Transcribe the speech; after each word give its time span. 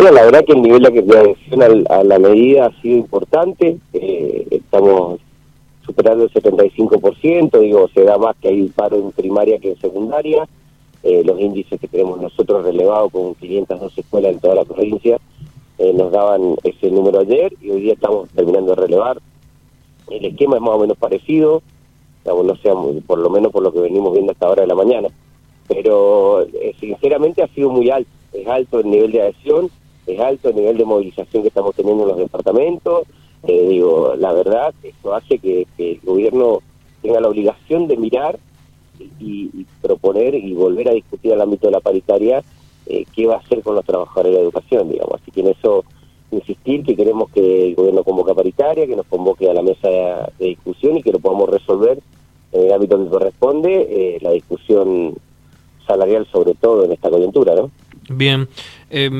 Bueno, 0.00 0.12
la 0.12 0.26
verdad 0.26 0.44
que 0.44 0.52
el 0.52 0.62
nivel 0.62 0.82
de 0.82 1.18
adhesión 1.18 1.84
a, 1.90 2.04
la 2.04 2.20
medida 2.20 2.66
ha 2.66 2.80
sido 2.82 2.98
importante. 2.98 3.78
Eh, 3.92 4.46
estamos 4.48 5.18
superando 5.84 6.22
el 6.22 6.30
75%, 6.30 7.58
digo, 7.58 7.88
se 7.92 8.04
da 8.04 8.16
más 8.16 8.36
que 8.36 8.46
hay 8.46 8.68
paro 8.68 8.96
en 8.96 9.10
primaria 9.10 9.58
que 9.58 9.70
en 9.70 9.80
secundaria. 9.80 10.48
Eh, 11.02 11.24
los 11.24 11.40
índices 11.40 11.80
que 11.80 11.88
tenemos 11.88 12.20
nosotros 12.20 12.64
relevados 12.64 13.10
con 13.10 13.34
502 13.34 13.98
escuelas 13.98 14.34
en 14.34 14.38
toda 14.38 14.54
la 14.54 14.64
provincia 14.64 15.18
eh, 15.78 15.92
nos 15.92 16.12
daban 16.12 16.54
ese 16.62 16.92
número 16.92 17.18
ayer 17.18 17.52
y 17.60 17.70
hoy 17.70 17.80
día 17.80 17.94
estamos 17.94 18.28
terminando 18.28 18.76
de 18.76 18.82
relevar. 18.82 19.20
El 20.08 20.26
esquema 20.26 20.58
es 20.58 20.62
más 20.62 20.76
o 20.76 20.78
menos 20.78 20.96
parecido, 20.96 21.60
no 22.24 22.56
sea, 22.62 22.74
por 23.04 23.18
lo 23.18 23.30
menos 23.30 23.50
por 23.50 23.64
lo 23.64 23.72
que 23.72 23.80
venimos 23.80 24.12
viendo 24.12 24.30
hasta 24.30 24.46
ahora 24.46 24.62
de 24.62 24.68
la 24.68 24.76
mañana. 24.76 25.08
Pero 25.66 26.46
sinceramente 26.78 27.42
ha 27.42 27.48
sido 27.48 27.70
muy 27.70 27.90
alto, 27.90 28.08
es 28.32 28.46
alto 28.46 28.78
el 28.78 28.90
nivel 28.90 29.10
de 29.10 29.22
adhesión 29.22 29.68
es 30.08 30.18
alto 30.20 30.48
el 30.48 30.56
nivel 30.56 30.78
de 30.78 30.84
movilización 30.84 31.42
que 31.42 31.48
estamos 31.48 31.74
teniendo 31.74 32.04
en 32.04 32.08
los 32.08 32.18
departamentos. 32.18 33.06
Eh, 33.42 33.68
digo, 33.68 34.14
la 34.16 34.32
verdad, 34.32 34.74
esto 34.82 35.14
hace 35.14 35.38
que, 35.38 35.66
el 35.76 36.00
gobierno 36.02 36.60
tenga 37.02 37.20
la 37.20 37.28
obligación 37.28 37.86
de 37.86 37.96
mirar 37.96 38.38
y, 39.20 39.66
proponer 39.82 40.34
y 40.34 40.54
volver 40.54 40.88
a 40.88 40.92
discutir 40.92 41.32
al 41.32 41.42
ámbito 41.42 41.66
de 41.66 41.72
la 41.72 41.80
paritaria 41.80 42.42
eh, 42.86 43.04
qué 43.14 43.26
va 43.26 43.34
a 43.34 43.38
hacer 43.38 43.62
con 43.62 43.74
los 43.74 43.84
trabajadores 43.84 44.32
de 44.32 44.38
la 44.38 44.44
educación, 44.44 44.90
digamos. 44.90 45.20
Así 45.20 45.30
que 45.30 45.40
en 45.40 45.48
eso 45.48 45.84
insistir 46.30 46.82
que 46.82 46.96
queremos 46.96 47.30
que 47.30 47.68
el 47.68 47.74
gobierno 47.74 48.02
convoque 48.02 48.32
a 48.32 48.34
paritaria, 48.34 48.86
que 48.86 48.96
nos 48.96 49.06
convoque 49.06 49.48
a 49.48 49.54
la 49.54 49.62
mesa 49.62 49.88
de, 50.38 50.46
discusión 50.46 50.96
y 50.96 51.02
que 51.02 51.12
lo 51.12 51.20
podamos 51.20 51.48
resolver 51.48 51.98
en 52.52 52.62
el 52.62 52.72
ámbito 52.72 53.02
que 53.02 53.10
corresponde, 53.10 53.86
eh, 53.90 54.18
la 54.22 54.32
discusión 54.32 55.14
salarial 55.86 56.26
sobre 56.32 56.54
todo 56.54 56.84
en 56.84 56.92
esta 56.92 57.10
coyuntura, 57.10 57.54
¿no? 57.54 57.70
Bien, 58.10 58.48
eh, 58.90 59.10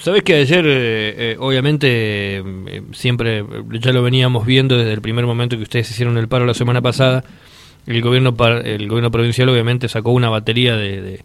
sabes 0.00 0.22
que 0.22 0.36
ayer, 0.36 0.64
eh, 0.66 1.32
eh, 1.32 1.36
obviamente, 1.40 2.44
siempre 2.92 3.44
ya 3.80 3.92
lo 3.92 4.02
veníamos 4.02 4.46
viendo 4.46 4.78
desde 4.78 4.92
el 4.92 5.00
primer 5.00 5.26
momento 5.26 5.56
que 5.56 5.64
ustedes 5.64 5.90
hicieron 5.90 6.16
el 6.16 6.28
paro 6.28 6.46
la 6.46 6.54
semana 6.54 6.80
pasada. 6.80 7.24
El 7.86 8.02
gobierno, 8.02 8.34
el 8.64 8.88
gobierno 8.88 9.10
provincial 9.10 9.48
obviamente 9.48 9.88
sacó 9.88 10.10
una 10.10 10.28
batería 10.28 10.76
de, 10.76 11.20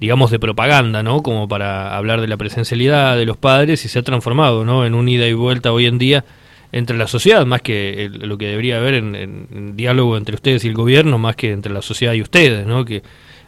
digamos, 0.00 0.30
de 0.30 0.38
propaganda, 0.38 1.02
¿no? 1.02 1.22
Como 1.22 1.48
para 1.48 1.96
hablar 1.96 2.20
de 2.20 2.28
la 2.28 2.36
presencialidad 2.36 3.16
de 3.16 3.26
los 3.26 3.36
padres 3.36 3.84
y 3.84 3.88
se 3.88 3.98
ha 3.98 4.02
transformado, 4.02 4.64
¿no? 4.64 4.86
En 4.86 4.94
un 4.94 5.08
ida 5.08 5.26
y 5.28 5.34
vuelta 5.34 5.72
hoy 5.72 5.86
en 5.86 5.98
día 5.98 6.24
entre 6.72 6.96
la 6.96 7.06
sociedad, 7.06 7.44
más 7.46 7.62
que 7.62 8.10
lo 8.12 8.38
que 8.38 8.46
debería 8.48 8.78
haber 8.78 8.94
en, 8.94 9.76
diálogo 9.76 10.16
entre 10.16 10.34
ustedes 10.34 10.64
y 10.64 10.68
el 10.68 10.74
gobierno, 10.74 11.18
más 11.18 11.36
que 11.36 11.52
entre 11.52 11.72
la 11.72 11.82
sociedad 11.82 12.14
y 12.14 12.22
ustedes, 12.22 12.66
¿no? 12.66 12.84
Que 12.84 13.02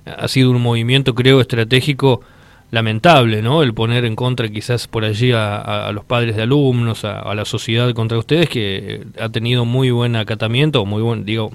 ha 0.04 0.28
sido 0.28 0.50
un 0.50 0.60
movimiento, 0.60 1.14
creo, 1.14 1.40
estratégico 1.40 2.22
lamentable, 2.70 3.42
¿no? 3.42 3.62
El 3.62 3.72
poner 3.72 4.04
en 4.04 4.14
contra 4.14 4.48
quizás 4.48 4.86
por 4.88 5.04
allí 5.04 5.32
a, 5.32 5.90
los 5.92 6.04
padres 6.04 6.36
de 6.36 6.42
alumnos, 6.42 7.04
a, 7.04 7.34
la 7.34 7.44
sociedad 7.44 7.92
contra 7.94 8.18
ustedes, 8.18 8.48
que 8.48 9.02
ha 9.18 9.28
tenido 9.28 9.64
muy 9.64 9.90
buen 9.90 10.16
acatamiento, 10.16 10.84
muy 10.84 11.02
buen, 11.02 11.24
digo, 11.24 11.52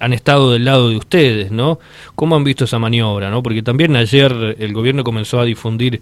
han 0.00 0.12
estado 0.12 0.52
del 0.52 0.64
lado 0.64 0.88
de 0.90 0.96
ustedes, 0.96 1.52
¿no? 1.52 1.78
¿Cómo 2.14 2.36
han 2.36 2.44
visto 2.44 2.64
esa 2.64 2.78
maniobra, 2.78 3.30
no? 3.30 3.42
Porque 3.42 3.62
también 3.62 3.94
ayer 3.96 4.56
el 4.58 4.72
gobierno 4.72 5.04
comenzó 5.04 5.40
a 5.40 5.44
difundir 5.44 6.00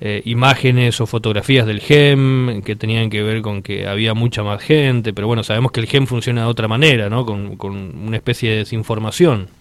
eh, 0.00 0.22
imágenes 0.24 1.00
o 1.00 1.06
fotografías 1.06 1.66
del 1.66 1.80
GEM 1.80 2.62
que 2.62 2.74
tenían 2.74 3.10
que 3.10 3.22
ver 3.22 3.42
con 3.42 3.62
que 3.62 3.86
había 3.86 4.14
mucha 4.14 4.42
más 4.42 4.62
gente, 4.62 5.12
pero 5.12 5.26
bueno, 5.26 5.44
sabemos 5.44 5.72
que 5.72 5.80
el 5.80 5.86
GEM 5.86 6.06
funciona 6.06 6.42
de 6.42 6.46
otra 6.48 6.66
manera, 6.66 7.08
¿no? 7.10 7.24
Con, 7.24 7.56
con 7.56 7.74
una 7.74 8.16
especie 8.16 8.50
de 8.50 8.56
desinformación. 8.58 9.59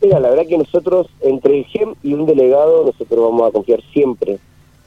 Mira, 0.00 0.20
la 0.20 0.30
verdad 0.30 0.46
que 0.46 0.58
nosotros, 0.58 1.08
entre 1.20 1.58
el 1.58 1.64
GEM 1.64 1.94
y 2.04 2.14
un 2.14 2.24
delegado, 2.24 2.84
nosotros 2.84 3.20
vamos 3.20 3.48
a 3.48 3.52
confiar 3.52 3.82
siempre 3.92 4.38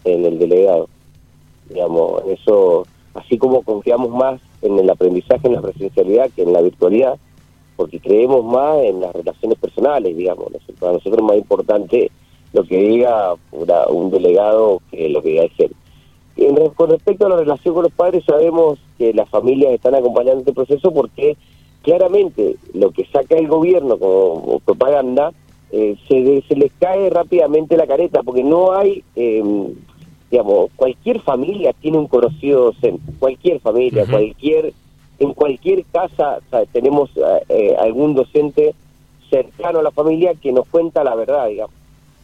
en 0.05 0.25
el 0.25 0.39
delegado. 0.39 0.87
Digamos, 1.67 2.23
eso, 2.27 2.87
así 3.13 3.37
como 3.37 3.61
confiamos 3.61 4.09
más 4.09 4.39
en 4.61 4.79
el 4.79 4.89
aprendizaje, 4.89 5.47
en 5.47 5.55
la 5.55 5.61
presencialidad 5.61 6.29
que 6.31 6.43
en 6.43 6.53
la 6.53 6.61
virtualidad, 6.61 7.17
porque 7.75 7.99
creemos 7.99 8.45
más 8.45 8.77
en 8.83 9.01
las 9.01 9.13
relaciones 9.13 9.57
personales, 9.57 10.15
digamos. 10.15 10.47
Para 10.79 10.93
nosotros 10.93 11.17
es 11.17 11.23
más 11.23 11.37
importante 11.37 12.11
lo 12.53 12.63
que 12.63 12.77
diga 12.77 13.33
un 13.89 14.11
delegado 14.11 14.81
que 14.91 15.09
lo 15.09 15.21
que 15.21 15.29
diga 15.29 15.43
el 15.43 15.51
GEM. 15.51 16.73
con 16.75 16.89
respecto 16.89 17.25
a 17.25 17.29
la 17.29 17.37
relación 17.37 17.73
con 17.73 17.83
los 17.83 17.93
padres, 17.93 18.23
sabemos 18.25 18.79
que 18.97 19.13
las 19.13 19.29
familias 19.29 19.73
están 19.73 19.95
acompañando 19.95 20.39
este 20.39 20.53
proceso 20.53 20.93
porque 20.93 21.35
claramente 21.81 22.57
lo 22.73 22.91
que 22.91 23.05
saca 23.05 23.35
el 23.35 23.47
gobierno 23.47 23.97
como 23.97 24.59
propaganda, 24.59 25.31
eh, 25.71 25.95
se, 26.07 26.43
se 26.47 26.55
les 26.55 26.71
cae 26.79 27.09
rápidamente 27.09 27.77
la 27.77 27.87
careta, 27.87 28.23
porque 28.23 28.43
no 28.43 28.73
hay, 28.73 29.03
em, 29.15 29.73
digamos, 30.29 30.69
cualquier 30.75 31.21
familia 31.21 31.73
tiene 31.73 31.97
un 31.97 32.07
conocido 32.07 32.65
docente, 32.65 33.01
cualquier 33.19 33.59
familia, 33.61 34.05
cualquier, 34.05 34.73
en 35.19 35.33
cualquier 35.33 35.85
casa 35.85 36.39
tenemos 36.71 37.09
eh, 37.15 37.21
eh, 37.49 37.75
algún 37.79 38.15
docente 38.15 38.75
cercano 39.29 39.79
a 39.79 39.83
la 39.83 39.91
familia 39.91 40.33
que 40.35 40.51
nos 40.51 40.67
cuenta 40.67 41.03
la 41.03 41.15
verdad, 41.15 41.47
digamos. 41.47 41.75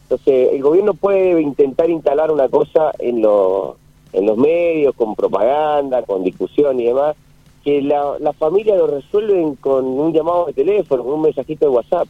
Entonces, 0.03 0.53
el 0.53 0.61
gobierno 0.61 0.93
puede 0.93 1.41
intentar 1.41 1.89
instalar 1.89 2.31
una 2.31 2.47
cosa 2.49 2.91
en, 2.99 3.21
los 3.21 3.75
en 4.13 4.25
los 4.25 4.37
medios, 4.37 4.95
con 4.95 5.15
propaganda, 5.15 6.01
con 6.03 6.23
discusión 6.23 6.79
y 6.79 6.85
demás, 6.85 7.15
que 7.63 7.81
la, 7.81 8.17
la 8.19 8.33
familia 8.33 8.75
lo 8.75 8.87
resuelven 8.87 9.55
con 9.55 9.85
un 9.85 10.13
llamado 10.13 10.45
de 10.45 10.53
teléfono, 10.53 11.03
con 11.03 11.13
un 11.13 11.21
mensajito 11.21 11.65
de 11.65 11.71
WhatsApp. 11.71 12.07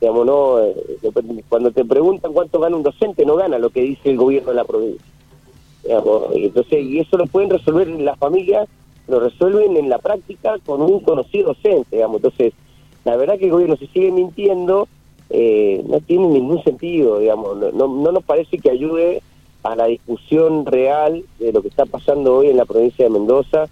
Digamos, 0.00 0.26
no, 0.26 0.58
eh, 0.60 0.74
cuando 1.48 1.70
te 1.70 1.84
preguntan 1.84 2.32
cuánto 2.32 2.58
gana 2.58 2.76
un 2.76 2.82
docente, 2.82 3.24
no 3.24 3.36
gana 3.36 3.58
lo 3.58 3.70
que 3.70 3.82
dice 3.82 4.10
el 4.10 4.16
gobierno 4.16 4.50
de 4.50 4.56
la 4.56 4.64
provincia. 4.64 5.06
entonces, 6.34 6.84
y 6.84 6.98
eso 6.98 7.16
lo 7.16 7.26
pueden 7.26 7.50
resolver 7.50 7.88
en 7.88 8.04
la 8.04 8.16
familia, 8.16 8.66
lo 9.08 9.20
resuelven 9.20 9.76
en 9.76 9.88
la 9.88 9.98
práctica 9.98 10.58
con 10.64 10.82
un 10.82 11.00
conocido 11.00 11.48
docente, 11.48 11.96
digamos. 11.96 12.16
Entonces, 12.16 12.52
la 13.04 13.16
verdad 13.16 13.38
que 13.38 13.46
el 13.46 13.52
gobierno 13.52 13.76
se 13.76 13.86
sigue 13.88 14.10
mintiendo, 14.10 14.88
eh, 15.30 15.82
no 15.86 16.00
tiene 16.00 16.28
ningún 16.28 16.62
sentido, 16.62 17.18
digamos, 17.18 17.56
no, 17.56 17.88
no 17.88 18.12
nos 18.12 18.24
parece 18.24 18.58
que 18.58 18.70
ayude 18.70 19.22
a 19.62 19.76
la 19.76 19.86
discusión 19.86 20.66
real 20.66 21.24
de 21.38 21.52
lo 21.52 21.62
que 21.62 21.68
está 21.68 21.86
pasando 21.86 22.36
hoy 22.36 22.48
en 22.48 22.56
la 22.56 22.64
provincia 22.64 23.04
de 23.04 23.10
Mendoza, 23.10 23.68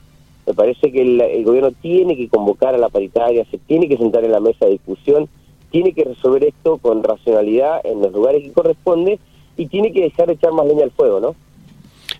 me 0.51 0.55
parece 0.55 0.91
que 0.91 1.03
el, 1.03 1.45
gobierno 1.45 1.71
tiene 1.81 2.17
que 2.17 2.29
convocar 2.29 2.75
a 2.75 2.79
la 2.79 2.89
paritaria, 2.89 3.45
se 3.53 3.59
tiene 3.59 3.89
que 3.89 3.97
sentar 3.97 4.25
en 4.25 4.33
la 4.33 4.41
mesa 4.41 4.67
de 4.67 4.73
discusión, 4.73 5.29
tiene 5.71 5.93
que 5.93 6.03
resolver 6.03 6.43
esto 6.43 6.79
con 6.79 7.05
racionalidad 7.05 7.81
en 7.85 8.01
los 8.01 8.13
lugares 8.13 8.43
que 8.43 8.53
corresponde 8.53 9.21
y 9.57 9.67
tiene 9.67 9.93
que 9.93 10.03
dejar 10.03 10.27
de 10.27 10.33
echar 10.33 10.53
más 10.53 10.67
leña 10.67 10.83
al 10.83 10.91
fuego, 10.91 11.21
¿no? 11.21 11.37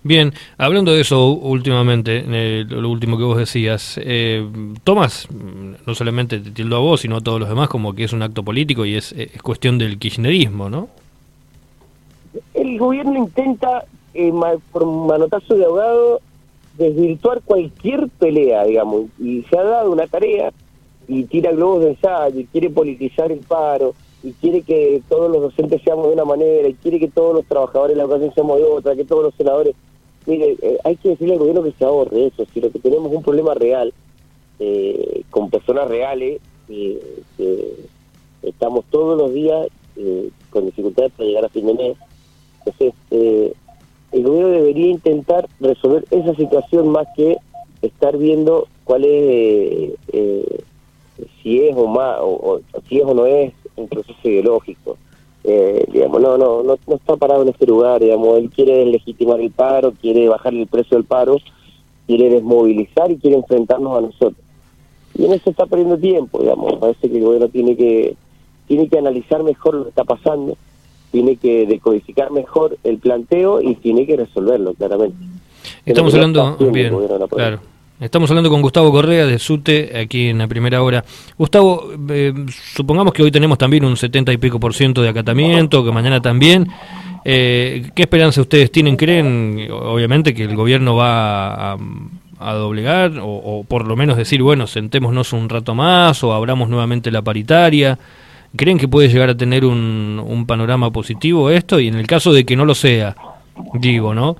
Bien, 0.03 0.33
hablando 0.57 0.93
de 0.93 1.01
eso 1.01 1.27
últimamente, 1.27 2.23
eh, 2.25 2.65
lo 2.69 2.89
último 2.89 3.17
que 3.17 3.25
vos 3.25 3.37
decías, 3.37 3.99
eh, 4.01 4.47
Tomás, 4.85 5.27
no 5.85 5.93
solamente 5.93 6.39
te 6.39 6.51
tildo 6.51 6.77
a 6.77 6.79
vos, 6.79 7.01
sino 7.01 7.17
a 7.17 7.21
todos 7.21 7.41
los 7.41 7.49
demás, 7.49 7.67
como 7.67 7.93
que 7.93 8.05
es 8.05 8.13
un 8.13 8.23
acto 8.23 8.43
político 8.43 8.85
y 8.85 8.95
es, 8.95 9.11
es 9.11 9.41
cuestión 9.41 9.77
del 9.77 9.99
kirchnerismo, 9.99 10.69
¿no? 10.69 10.87
El 12.53 12.79
gobierno 12.79 13.17
intenta, 13.17 13.83
eh, 14.13 14.31
por 14.71 14.85
manotazo 14.85 15.55
de 15.55 15.65
ahogado, 15.65 16.21
desvirtuar 16.77 17.41
cualquier 17.43 18.07
pelea, 18.09 18.63
digamos, 18.65 19.05
y 19.19 19.43
se 19.43 19.57
ha 19.57 19.63
dado 19.63 19.91
una 19.91 20.07
tarea 20.07 20.51
y 21.07 21.23
tira 21.23 21.51
globos 21.51 21.81
de 21.81 21.89
ensayo 21.91 22.39
y 22.39 22.45
quiere 22.45 22.69
politizar 22.69 23.31
el 23.31 23.39
paro 23.39 23.93
y 24.23 24.33
quiere 24.33 24.61
que 24.61 25.01
todos 25.09 25.31
los 25.31 25.41
docentes 25.41 25.81
seamos 25.83 26.07
de 26.07 26.13
una 26.13 26.25
manera 26.25 26.67
y 26.67 26.73
quiere 26.75 26.99
que 26.99 27.07
todos 27.07 27.33
los 27.33 27.45
trabajadores 27.45 27.95
de 27.95 27.97
la 27.97 28.03
educación 28.03 28.33
seamos 28.33 28.57
de 28.57 28.63
otra, 28.63 28.95
que 28.95 29.05
todos 29.05 29.23
los 29.23 29.35
senadores... 29.35 29.75
Mire, 30.27 30.55
eh, 30.61 30.77
hay 30.83 30.95
que 30.97 31.09
decirle 31.09 31.33
al 31.33 31.39
gobierno 31.39 31.63
que 31.63 31.71
se 31.71 31.83
ahorre 31.83 32.27
eso, 32.27 32.45
si 32.53 32.61
lo 32.61 32.71
que 32.71 32.77
tenemos 32.77 33.11
es 33.11 33.17
un 33.17 33.23
problema 33.23 33.55
real, 33.55 33.91
eh, 34.59 35.23
con 35.31 35.49
personas 35.49 35.87
reales, 35.87 36.39
eh, 36.69 37.21
que 37.37 37.73
estamos 38.43 38.85
todos 38.91 39.17
los 39.17 39.33
días 39.33 39.67
con 40.49 40.65
dificultades 40.65 41.11
para 41.11 41.27
llegar 41.27 41.45
a 41.45 41.49
fin 41.49 41.65
de 41.67 41.73
mes. 41.73 41.97
Entonces, 42.59 42.93
el 44.11 44.23
gobierno 44.23 44.49
debería 44.49 44.87
intentar 44.87 45.47
resolver 45.59 46.05
esa 46.11 46.35
situación 46.35 46.89
más 46.89 47.07
que 47.15 47.37
estar 47.81 48.17
viendo 48.17 48.67
cuál 48.83 49.05
es, 49.05 49.93
eh, 50.11 50.63
si 51.41 51.61
es 51.61 51.75
o 51.75 51.87
más, 51.87 52.17
o, 52.21 52.61
si 52.87 52.99
es 52.99 53.05
o 53.05 53.13
no 53.13 53.25
es 53.25 53.53
un 53.75 53.87
proceso 53.87 54.19
ideológico. 54.23 54.97
Eh, 55.43 55.85
digamos, 55.91 56.21
no, 56.21 56.37
no, 56.37 56.61
no, 56.61 56.77
no 56.85 56.95
está 56.95 57.15
parado 57.15 57.41
en 57.41 57.49
este 57.49 57.65
lugar, 57.65 58.01
digamos, 58.01 58.37
él 58.37 58.51
quiere 58.51 58.85
legitimar 58.85 59.39
el 59.39 59.49
paro, 59.49 59.93
quiere 59.99 60.29
bajar 60.29 60.53
el 60.53 60.67
precio 60.67 60.97
del 60.97 61.05
paro, 61.05 61.37
quiere 62.05 62.29
desmovilizar 62.29 63.11
y 63.11 63.17
quiere 63.17 63.37
enfrentarnos 63.37 63.97
a 63.97 64.01
nosotros. 64.01 64.45
Y 65.15 65.25
en 65.25 65.33
eso 65.33 65.49
está 65.49 65.65
perdiendo 65.65 65.97
tiempo, 65.97 66.39
digamos, 66.39 66.75
parece 66.75 67.09
que 67.09 67.17
el 67.17 67.23
gobierno 67.23 67.49
tiene 67.49 67.75
que, 67.75 68.15
tiene 68.67 68.87
que 68.87 68.99
analizar 68.99 69.43
mejor 69.43 69.73
lo 69.73 69.83
que 69.83 69.89
está 69.89 70.03
pasando, 70.03 70.55
tiene 71.11 71.35
que 71.35 71.65
decodificar 71.65 72.31
mejor 72.31 72.77
el 72.83 72.97
planteo 72.97 73.61
y 73.61 73.75
tiene 73.75 74.05
que 74.05 74.17
resolverlo, 74.17 74.73
claramente. 74.73 75.17
Estamos 75.85 76.13
hablando, 76.13 76.57
bien, 76.71 76.93
claro. 77.29 77.59
Estamos 78.01 78.31
hablando 78.31 78.49
con 78.49 78.63
Gustavo 78.63 78.91
Correa 78.91 79.27
de 79.27 79.37
SUTE 79.37 79.95
aquí 79.95 80.29
en 80.29 80.39
la 80.39 80.47
primera 80.47 80.81
hora. 80.81 81.05
Gustavo, 81.37 81.91
eh, 82.09 82.33
supongamos 82.73 83.13
que 83.13 83.21
hoy 83.21 83.29
tenemos 83.29 83.59
también 83.59 83.85
un 83.85 83.95
70 83.95 84.33
y 84.33 84.37
pico 84.37 84.59
por 84.59 84.73
ciento 84.73 85.03
de 85.03 85.09
acatamiento, 85.09 85.85
que 85.85 85.91
mañana 85.91 86.19
también. 86.19 86.67
Eh, 87.23 87.91
¿Qué 87.93 88.01
esperanza 88.01 88.41
ustedes 88.41 88.71
tienen? 88.71 88.95
¿Creen, 88.95 89.67
obviamente, 89.71 90.33
que 90.33 90.45
el 90.45 90.55
gobierno 90.55 90.95
va 90.95 91.73
a, 91.73 92.53
doblegar 92.55 93.19
o, 93.21 93.63
por 93.67 93.85
lo 93.85 93.95
menos 93.95 94.17
decir, 94.17 94.41
bueno, 94.41 94.65
sentémonos 94.65 95.31
un 95.31 95.47
rato 95.47 95.75
más 95.75 96.23
o 96.23 96.33
abramos 96.33 96.69
nuevamente 96.69 97.11
la 97.11 97.21
paritaria? 97.21 97.99
¿Creen 98.55 98.77
que 98.77 98.87
puede 98.87 99.07
llegar 99.07 99.29
a 99.29 99.37
tener 99.37 99.65
un, 99.65 100.21
un 100.25 100.45
panorama 100.45 100.91
positivo 100.91 101.49
esto? 101.49 101.79
Y 101.79 101.87
en 101.87 101.95
el 101.95 102.07
caso 102.07 102.33
de 102.33 102.45
que 102.45 102.55
no 102.55 102.65
lo 102.65 102.75
sea, 102.75 103.15
digo, 103.75 104.13
¿no? 104.13 104.35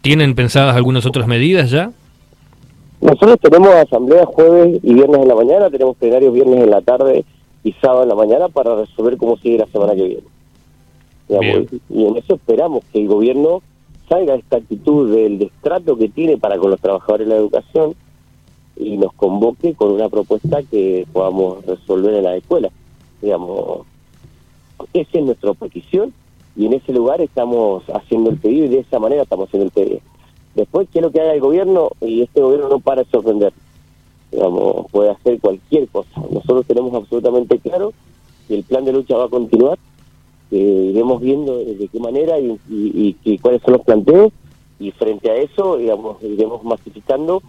¿Tienen 0.00 0.34
pensadas 0.34 0.76
algunas 0.76 1.06
otras 1.06 1.26
medidas 1.26 1.70
ya? 1.70 1.90
Nosotros 3.00 3.38
tenemos 3.40 3.70
asamblea 3.70 4.26
jueves 4.26 4.78
y 4.82 4.94
viernes 4.94 5.22
en 5.22 5.28
la 5.28 5.34
mañana, 5.34 5.70
tenemos 5.70 5.96
plenarios 5.96 6.34
viernes 6.34 6.62
en 6.62 6.70
la 6.70 6.82
tarde 6.82 7.24
y 7.64 7.72
sábado 7.74 8.02
en 8.02 8.10
la 8.10 8.14
mañana 8.14 8.48
para 8.48 8.76
resolver 8.76 9.16
cómo 9.16 9.36
sigue 9.38 9.58
la 9.58 9.66
semana 9.66 9.94
que 9.94 10.04
viene. 10.04 10.22
y 11.88 12.04
en 12.04 12.16
eso 12.16 12.34
esperamos 12.34 12.84
que 12.92 13.00
el 13.00 13.08
gobierno 13.08 13.62
salga 14.08 14.34
de 14.34 14.40
esta 14.40 14.56
actitud 14.58 15.14
del 15.14 15.38
destrato 15.38 15.96
que 15.96 16.08
tiene 16.08 16.36
para 16.36 16.58
con 16.58 16.70
los 16.70 16.80
trabajadores 16.80 17.26
de 17.26 17.34
la 17.34 17.40
educación 17.40 17.94
y 18.76 18.96
nos 18.96 19.12
convoque 19.14 19.74
con 19.74 19.92
una 19.92 20.08
propuesta 20.08 20.62
que 20.62 21.06
podamos 21.12 21.64
resolver 21.64 22.14
en 22.14 22.24
la 22.24 22.36
escuela. 22.36 22.70
Digamos, 23.20 23.86
esa 24.92 25.18
es 25.18 25.24
nuestra 25.24 25.52
petición 25.54 26.12
y 26.56 26.66
en 26.66 26.74
ese 26.74 26.92
lugar 26.92 27.20
estamos 27.20 27.84
haciendo 27.94 28.30
el 28.30 28.38
pedido 28.38 28.66
y 28.66 28.68
de 28.68 28.78
esa 28.80 28.98
manera 28.98 29.22
estamos 29.22 29.48
haciendo 29.48 29.66
el 29.66 29.72
pedido. 29.72 30.00
Después, 30.54 30.88
¿qué 30.92 30.98
es 30.98 31.04
lo 31.04 31.12
que 31.12 31.20
haga 31.20 31.34
el 31.34 31.40
gobierno? 31.40 31.90
Y 32.00 32.22
este 32.22 32.40
gobierno 32.40 32.68
no 32.68 32.80
para 32.80 33.02
de 33.02 33.10
sorprender. 33.10 33.52
Digamos, 34.32 34.86
puede 34.90 35.10
hacer 35.10 35.40
cualquier 35.40 35.88
cosa. 35.88 36.20
Nosotros 36.30 36.66
tenemos 36.66 36.92
absolutamente 36.94 37.58
claro 37.58 37.92
que 38.48 38.56
el 38.56 38.64
plan 38.64 38.84
de 38.84 38.92
lucha 38.92 39.16
va 39.16 39.24
a 39.24 39.28
continuar, 39.28 39.78
que 40.50 40.56
iremos 40.56 41.20
viendo 41.20 41.56
de 41.58 41.88
qué 41.88 42.00
manera 42.00 42.38
y, 42.40 42.58
y, 42.68 43.38
cuáles 43.38 43.62
son 43.62 43.74
los 43.74 43.82
planteos, 43.82 44.32
y 44.80 44.90
frente 44.92 45.30
a 45.30 45.36
eso, 45.36 45.76
digamos, 45.76 46.22
iremos 46.22 46.64
masificando 46.64 47.42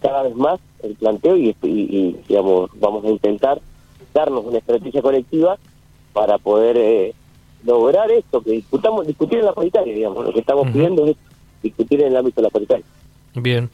cada 0.00 0.22
vez 0.24 0.34
más 0.34 0.58
el 0.82 0.94
planteo 0.94 1.36
y, 1.36 1.54
y, 1.62 2.16
digamos, 2.28 2.70
vamos 2.80 3.04
a 3.04 3.08
intentar 3.08 3.60
darnos 4.12 4.44
una 4.44 4.58
estrategia 4.58 5.02
colectiva 5.02 5.58
para 6.12 6.38
poder 6.38 6.76
eh, 6.76 7.14
lograr 7.64 8.10
esto, 8.10 8.40
que 8.42 8.52
discutamos, 8.52 9.06
discutir 9.06 9.38
en 9.38 9.46
la 9.46 9.52
paritaria, 9.52 9.94
digamos, 9.94 10.24
lo 10.24 10.32
que 10.32 10.40
estamos 10.40 10.70
pidiendo 10.70 11.06
es 11.06 11.16
discutir 11.62 12.00
en 12.02 12.08
el 12.08 12.16
ámbito 12.16 12.40
de 12.40 12.46
la 12.46 12.50
paritaria. 12.50 12.84
Bien. 13.34 13.70